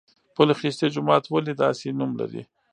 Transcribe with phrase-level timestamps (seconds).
[0.35, 2.41] پل خشتي جومات ولې داسې نوم لري؟